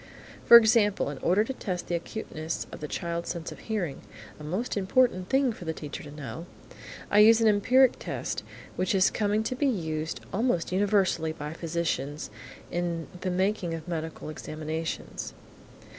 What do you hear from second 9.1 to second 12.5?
coming to be used almost universally by physicians